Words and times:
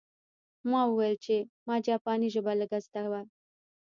ما 0.69 0.81
وویل 0.87 1.15
چې 1.25 1.35
ما 1.67 1.75
جاپاني 1.87 2.27
ژبه 2.35 2.51
لږه 2.59 2.79
زده 2.85 3.03
وه 3.11 3.21